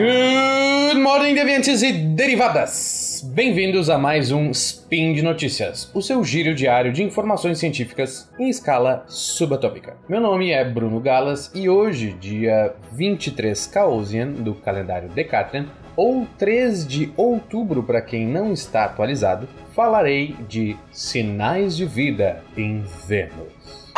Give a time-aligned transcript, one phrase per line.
[0.00, 3.22] Good morning, deviantes e derivadas!
[3.34, 8.48] Bem-vindos a mais um Spin de Notícias, o seu giro diário de informações científicas em
[8.48, 9.98] escala subatômica.
[10.08, 16.86] Meu nome é Bruno Galas e hoje, dia 23 Caosian do calendário Decatrian, ou 3
[16.86, 23.92] de outubro para quem não está atualizado, falarei de sinais de vida em Vênus.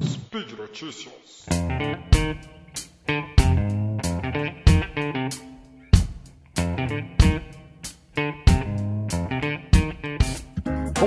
[0.00, 1.16] Speed Notícias.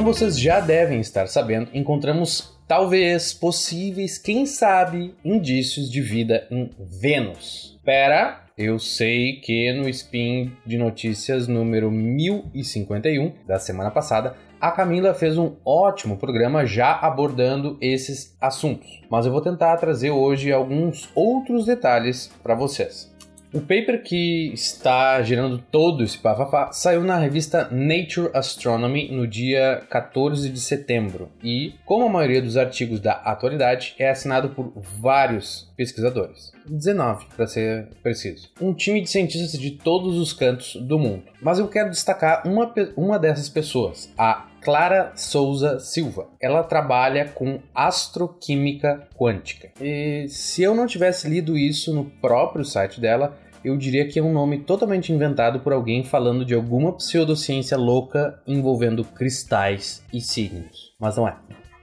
[0.10, 7.80] Vocês já devem estar sabendo, encontramos talvez possíveis, quem sabe, indícios de vida em Vênus.
[7.86, 15.14] Pera, eu sei que no Spin de Notícias número 1051 da semana passada, a Camila
[15.14, 21.08] fez um ótimo programa já abordando esses assuntos, mas eu vou tentar trazer hoje alguns
[21.14, 23.14] outros detalhes para vocês.
[23.52, 29.82] O paper que está gerando todo esse bafafá saiu na revista Nature Astronomy no dia
[29.90, 35.68] 14 de setembro e, como a maioria dos artigos da atualidade, é assinado por vários
[35.76, 36.52] pesquisadores.
[36.68, 38.52] 19, para ser preciso.
[38.62, 41.24] Um time de cientistas de todos os cantos do mundo.
[41.42, 46.28] Mas eu quero destacar uma, uma dessas pessoas, a Clara Souza Silva.
[46.42, 49.72] Ela trabalha com astroquímica quântica.
[49.82, 54.24] E se eu não tivesse lido isso no próprio site dela, eu diria que é
[54.24, 60.94] um nome totalmente inventado por alguém falando de alguma pseudociência louca envolvendo cristais e signos.
[61.00, 61.36] Mas não é.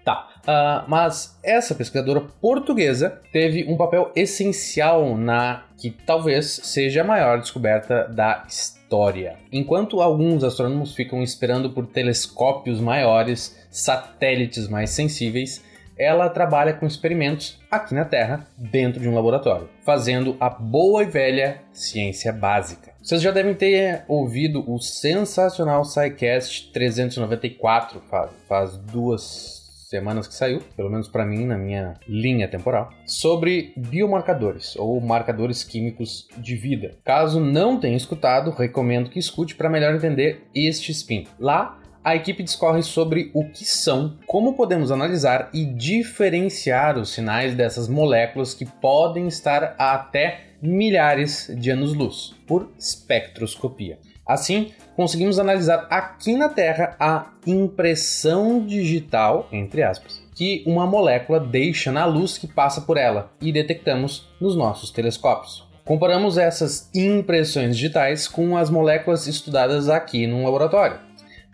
[0.06, 7.04] Tá, uh, mas essa pesquisadora portuguesa teve um papel essencial na que talvez seja a
[7.04, 9.36] maior descoberta da história.
[9.50, 15.60] Enquanto alguns astrônomos ficam esperando por telescópios maiores, satélites mais sensíveis,
[15.98, 21.06] ela trabalha com experimentos aqui na Terra, dentro de um laboratório, fazendo a boa e
[21.06, 22.92] velha ciência básica.
[23.02, 30.60] Vocês já devem ter ouvido o sensacional SciCast 394, faz, faz duas semanas que saiu,
[30.76, 36.96] pelo menos para mim na minha linha temporal, sobre biomarcadores ou marcadores químicos de vida.
[37.04, 41.26] Caso não tenha escutado, recomendo que escute para melhor entender este spin.
[41.38, 47.54] Lá a equipe discorre sobre o que são, como podemos analisar e diferenciar os sinais
[47.54, 53.98] dessas moléculas que podem estar a até milhares de anos-luz por espectroscopia.
[54.26, 61.92] Assim, conseguimos analisar aqui na Terra a impressão digital, entre aspas, que uma molécula deixa
[61.92, 65.64] na luz que passa por ela e detectamos nos nossos telescópios.
[65.84, 70.98] Comparamos essas impressões digitais com as moléculas estudadas aqui no laboratório.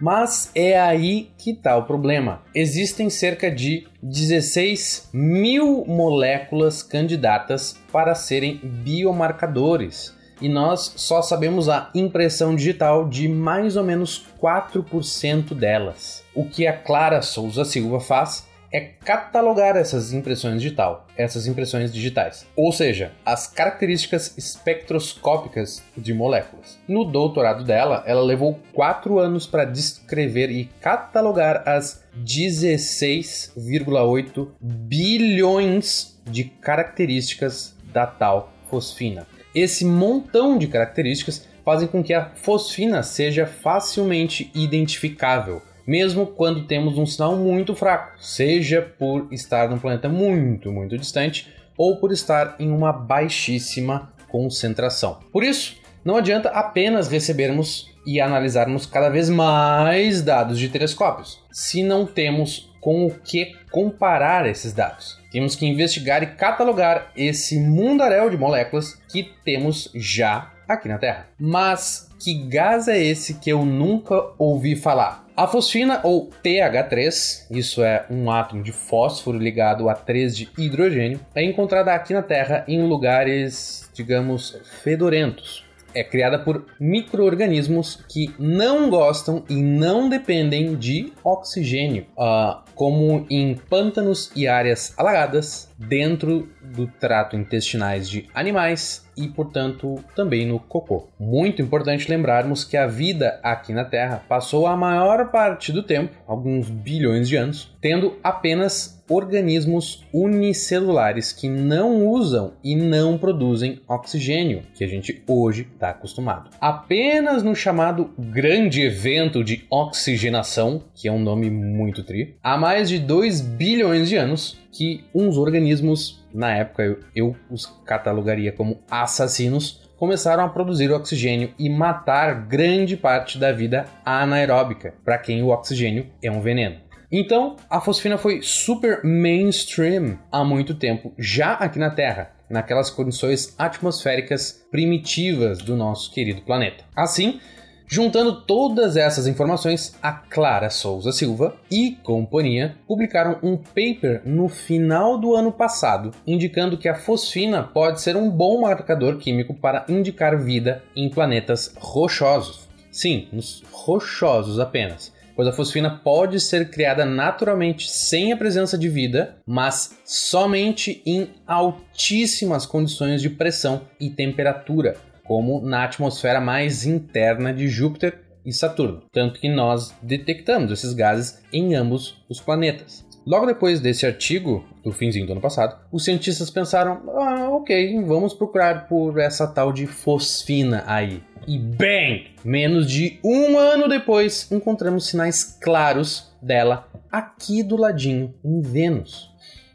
[0.00, 2.42] Mas é aí que está o problema.
[2.54, 10.12] Existem cerca de 16 mil moléculas candidatas para serem biomarcadores
[10.42, 16.24] e nós só sabemos a impressão digital de mais ou menos 4% delas.
[16.34, 22.44] O que a Clara Souza Silva faz é catalogar essas impressões digital, essas impressões digitais,
[22.56, 26.80] ou seja, as características espectroscópicas de moléculas.
[26.88, 36.44] No doutorado dela, ela levou quatro anos para descrever e catalogar as 16,8 bilhões de
[36.44, 39.26] características da tal fosfina.
[39.54, 46.96] Esse montão de características fazem com que a fosfina seja facilmente identificável mesmo quando temos
[46.96, 52.56] um sinal muito fraco, seja por estar num planeta muito, muito distante ou por estar
[52.58, 55.18] em uma baixíssima concentração.
[55.32, 61.82] Por isso, não adianta apenas recebermos e analisarmos cada vez mais dados de telescópios, se
[61.82, 65.21] não temos com o que comparar esses dados.
[65.32, 71.26] Temos que investigar e catalogar esse mundaréu de moléculas que temos já aqui na Terra.
[71.38, 75.26] Mas que gás é esse que eu nunca ouvi falar?
[75.34, 81.18] A fosfina, ou TH3, isso é um átomo de fósforo ligado a 3 de hidrogênio,
[81.34, 85.64] é encontrada aqui na Terra em lugares, digamos, fedorentos.
[85.94, 93.54] É criada por micro-organismos que não gostam e não dependem de oxigênio, uh, como em
[93.54, 101.08] pântanos e áreas alagadas, dentro do trato intestinais de animais e, portanto, também no cocô.
[101.18, 106.16] Muito importante lembrarmos que a vida aqui na Terra passou a maior parte do tempo,
[106.26, 114.62] alguns bilhões de anos, tendo apenas organismos unicelulares que não usam e não produzem oxigênio,
[114.74, 116.50] que a gente hoje está acostumado.
[116.60, 122.88] Apenas no chamado grande evento de oxigenação, que é um nome muito tri, há mais
[122.88, 128.78] de 2 bilhões de anos, que uns organismos, na época eu, eu os catalogaria como
[128.90, 135.50] assassinos, começaram a produzir oxigênio e matar grande parte da vida anaeróbica, para quem o
[135.50, 136.76] oxigênio é um veneno.
[137.12, 143.54] Então, a fosfina foi super mainstream há muito tempo, já aqui na Terra, naquelas condições
[143.58, 146.84] atmosféricas primitivas do nosso querido planeta.
[146.96, 147.38] Assim,
[147.84, 155.18] Juntando todas essas informações, a Clara Souza Silva e companhia publicaram um paper no final
[155.18, 160.42] do ano passado, indicando que a fosfina pode ser um bom marcador químico para indicar
[160.42, 162.66] vida em planetas rochosos.
[162.90, 165.12] Sim, nos rochosos apenas
[165.42, 171.30] pois a fosfina pode ser criada naturalmente sem a presença de vida, mas somente em
[171.44, 179.02] altíssimas condições de pressão e temperatura, como na atmosfera mais interna de Júpiter e Saturno,
[179.12, 183.04] tanto que nós detectamos esses gases em ambos os planetas.
[183.24, 188.34] Logo depois desse artigo, do finzinho do ano passado, os cientistas pensaram: ah, ok, vamos
[188.34, 191.22] procurar por essa tal de fosfina aí.
[191.46, 198.60] E bem, menos de um ano depois, encontramos sinais claros dela aqui do ladinho, em
[198.60, 199.30] Vênus.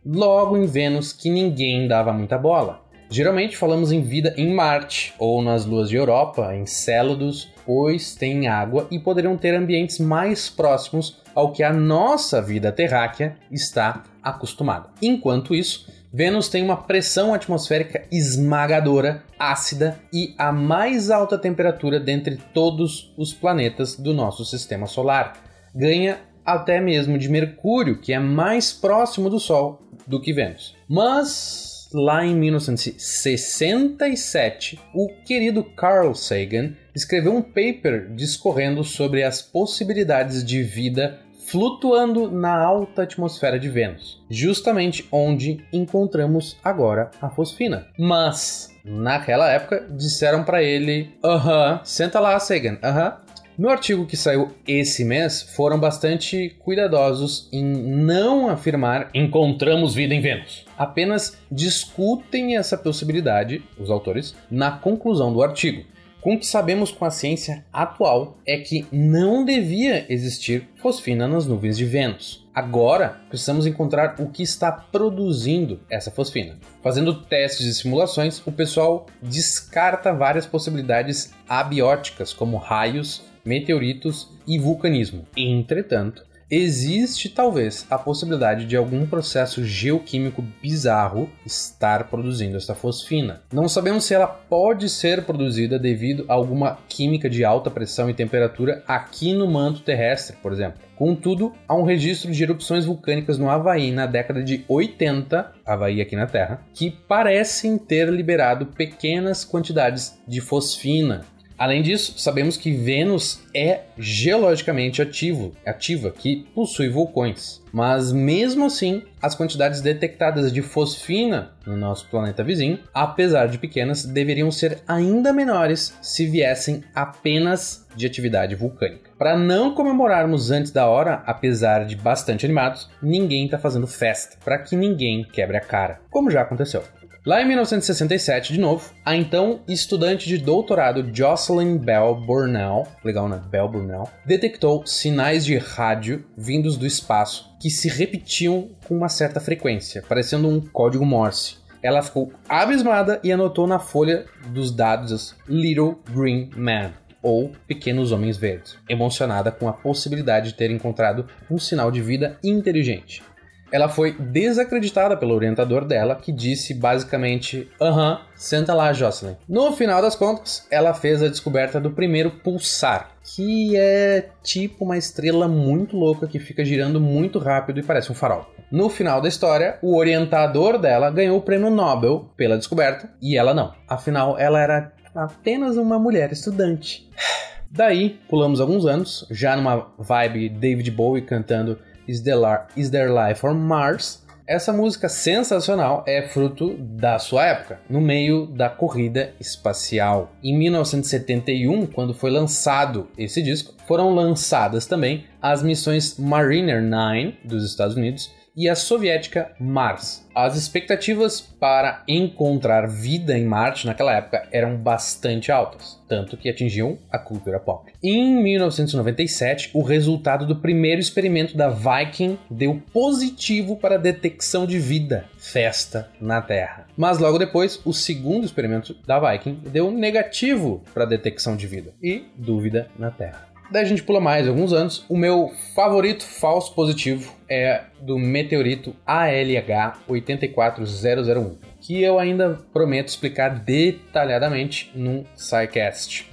[0.05, 2.81] Logo em Vênus, que ninguém dava muita bola.
[3.09, 8.47] Geralmente falamos em vida em Marte ou nas luas de Europa, em Célados, pois tem
[8.47, 14.89] água e poderiam ter ambientes mais próximos ao que a nossa vida terráquea está acostumada.
[14.99, 22.37] Enquanto isso, Vênus tem uma pressão atmosférica esmagadora, ácida e a mais alta temperatura dentre
[22.55, 25.33] todos os planetas do nosso sistema solar.
[25.75, 30.75] Ganha até mesmo de Mercúrio, que é mais próximo do Sol do que Vênus.
[30.89, 40.43] Mas lá em 1967, o querido Carl Sagan escreveu um paper discorrendo sobre as possibilidades
[40.43, 47.87] de vida flutuando na alta atmosfera de Vênus, justamente onde encontramos agora a fosfina.
[47.97, 52.77] Mas naquela época disseram para ele: "Aham, uh -huh, senta lá, Sagan.
[52.83, 53.27] Aham, uh -huh,
[53.57, 60.21] no artigo que saiu esse mês, foram bastante cuidadosos em não afirmar encontramos vida em
[60.21, 60.63] Vênus.
[60.77, 65.83] Apenas discutem essa possibilidade, os autores, na conclusão do artigo.
[66.27, 71.47] Com o que sabemos com a ciência atual é que não devia existir fosfina nas
[71.47, 72.45] nuvens de Vênus.
[72.53, 76.59] Agora precisamos encontrar o que está produzindo essa fosfina.
[76.83, 85.25] Fazendo testes e simulações, o pessoal descarta várias possibilidades abióticas, como raios, meteoritos e vulcanismo.
[85.37, 93.41] Entretanto, existe talvez a possibilidade de algum processo geoquímico bizarro estar produzindo essa fosfina.
[93.51, 98.13] Não sabemos se ela pode ser produzida devido a alguma química de alta pressão e
[98.13, 100.79] temperatura aqui no manto terrestre, por exemplo.
[100.95, 106.15] Contudo, há um registro de erupções vulcânicas no Havaí na década de 80, Havaí aqui
[106.15, 111.23] na Terra, que parecem ter liberado pequenas quantidades de fosfina
[111.57, 117.61] Além disso, sabemos que Vênus é geologicamente ativo, ativa, que possui vulcões.
[117.73, 124.05] Mas mesmo assim, as quantidades detectadas de fosfina no nosso planeta vizinho, apesar de pequenas,
[124.05, 129.09] deveriam ser ainda menores se viessem apenas de atividade vulcânica.
[129.17, 134.59] Para não comemorarmos antes da hora, apesar de bastante animados, ninguém está fazendo festa para
[134.59, 136.83] que ninguém quebre a cara, como já aconteceu.
[137.27, 143.41] Lá em 1967, de novo, a então estudante de doutorado Jocelyn Bell Burnell, legal né?
[143.49, 149.41] Bell Burnell, detectou sinais de rádio vindos do espaço que se repetiam com uma certa
[149.41, 151.57] frequência, parecendo um código Morse.
[151.83, 158.37] Ela ficou abismada e anotou na folha dos dados Little Green Man, ou Pequenos Homens
[158.37, 163.21] Verdes, emocionada com a possibilidade de ter encontrado um sinal de vida inteligente
[163.71, 169.35] ela foi desacreditada pelo orientador dela, que disse basicamente: aham, senta lá, Jocelyn.
[169.47, 174.97] No final das contas, ela fez a descoberta do primeiro pulsar, que é tipo uma
[174.97, 178.45] estrela muito louca que fica girando muito rápido e parece um farol.
[178.69, 183.53] No final da história, o orientador dela ganhou o prêmio Nobel pela descoberta e ela
[183.53, 183.73] não.
[183.87, 187.09] Afinal, ela era apenas uma mulher estudante.
[187.71, 191.77] Daí, pulamos alguns anos, já numa vibe David Bowie cantando
[192.07, 194.25] Is There, Life on Mars?
[194.47, 200.31] Essa música sensacional é fruto da sua época, no meio da corrida espacial.
[200.41, 207.65] Em 1971, quando foi lançado esse disco, foram lançadas também as missões Mariner 9 dos
[207.65, 210.27] Estados Unidos e a soviética Mars.
[210.33, 216.97] As expectativas para encontrar vida em Marte naquela época eram bastante altas, tanto que atingiam
[217.11, 217.91] a cultura pop.
[218.03, 224.79] Em 1997, o resultado do primeiro experimento da Viking deu positivo para a detecção de
[224.79, 226.87] vida, festa na Terra.
[226.97, 231.93] Mas logo depois, o segundo experimento da Viking deu negativo para a detecção de vida
[232.01, 233.47] e dúvida na Terra.
[233.69, 235.03] Daí a gente pula mais alguns anos.
[235.09, 243.49] O meu favorito falso positivo é do meteorito ALH 84001, que eu ainda prometo explicar
[243.49, 246.29] detalhadamente num SciCast.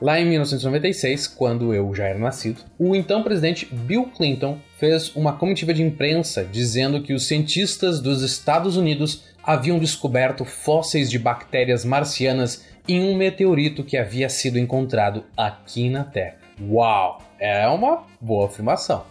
[0.00, 5.34] Lá em 1996, quando eu já era nascido, o então presidente Bill Clinton fez uma
[5.34, 11.84] comitiva de imprensa dizendo que os cientistas dos Estados Unidos haviam descoberto fósseis de bactérias
[11.84, 16.43] marcianas em um meteorito que havia sido encontrado aqui na Terra.
[16.60, 17.20] Uau!
[17.38, 19.04] É uma boa afirmação.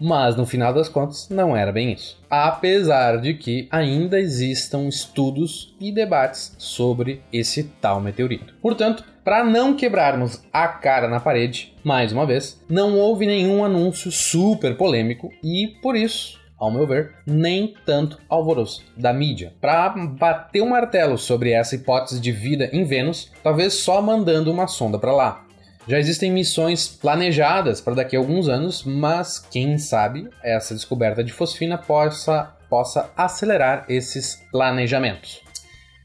[0.00, 2.20] Mas no final das contas, não era bem isso.
[2.30, 8.54] Apesar de que ainda existam estudos e debates sobre esse tal meteorito.
[8.62, 14.10] Portanto, para não quebrarmos a cara na parede, mais uma vez, não houve nenhum anúncio
[14.10, 19.52] super polêmico e, por isso, ao meu ver, nem tanto alvoroço da mídia.
[19.60, 24.50] Para bater o um martelo sobre essa hipótese de vida em Vênus, talvez só mandando
[24.50, 25.47] uma sonda para lá.
[25.88, 31.32] Já existem missões planejadas para daqui a alguns anos, mas quem sabe essa descoberta de
[31.32, 35.40] fosfina possa, possa acelerar esses planejamentos.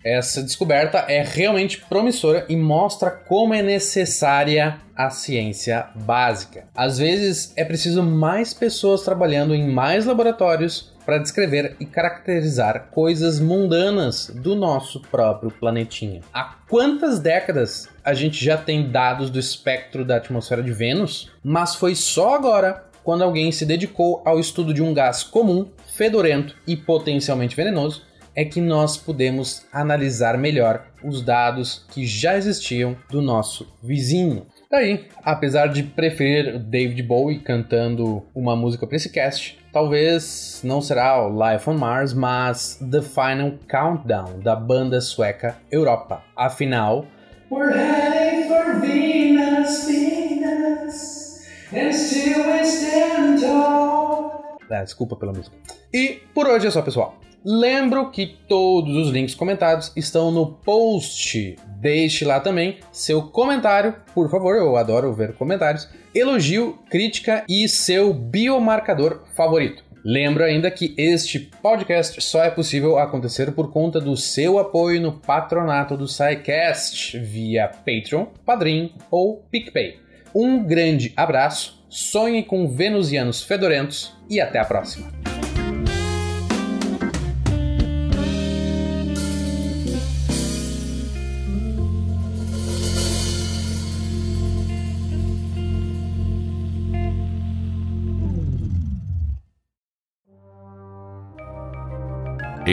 [0.02, 6.66] Essa descoberta é realmente promissora e mostra como é necessária a ciência básica.
[6.74, 13.40] Às vezes é preciso mais pessoas trabalhando em mais laboratórios para descrever e caracterizar coisas
[13.40, 16.22] mundanas do nosso próprio planetinha.
[16.34, 21.32] Há quantas décadas a gente já tem dados do espectro da atmosfera de Vênus?
[21.44, 26.56] Mas foi só agora quando alguém se dedicou ao estudo de um gás comum, fedorento
[26.66, 28.04] e potencialmente venenoso,
[28.36, 34.48] é que nós podemos analisar melhor os dados que já existiam do nosso vizinho.
[34.72, 41.20] Daí, apesar de preferir David Bowie cantando uma música para esse cast, talvez não será
[41.28, 46.22] o Life on Mars, mas The Final Countdown da banda sueca Europa.
[46.36, 47.06] Afinal,
[47.52, 51.42] We're heading for Venus, Venus,
[51.74, 54.58] and still we stand tall.
[54.72, 55.56] Ah, desculpa pela música.
[55.94, 57.16] E por hoje é só, pessoal.
[57.46, 61.58] Lembro que todos os links comentados estão no post.
[61.80, 68.14] Deixe lá também seu comentário, por favor, eu adoro ver comentários, elogio, crítica e seu
[68.14, 69.84] biomarcador favorito.
[70.06, 75.14] Lembro ainda que este podcast só é possível acontecer por conta do seu apoio no
[75.14, 80.00] patronato do SciCast via Patreon, Padrim ou PicPay.
[80.36, 85.33] Um grande abraço, sonhe com venusianos fedorentos e até a próxima!